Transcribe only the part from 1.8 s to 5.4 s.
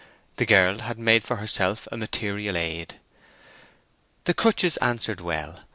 a material aid. The crutches answered